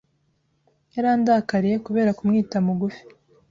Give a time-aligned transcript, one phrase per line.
[0.95, 3.03] Yarandakariye kubera kumwita Mugufi.